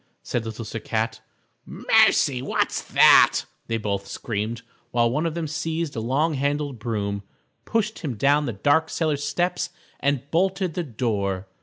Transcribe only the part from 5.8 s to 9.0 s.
a long handled broom, pushed him down the dark